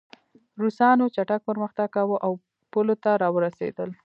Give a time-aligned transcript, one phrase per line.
[0.61, 2.33] روسانو چټک پرمختګ کاوه او
[2.71, 3.89] پولو ته راورسېدل